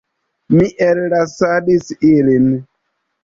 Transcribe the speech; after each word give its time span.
Mi 0.53 0.69
ellasadis 0.85 1.93
ilin. 2.13 2.47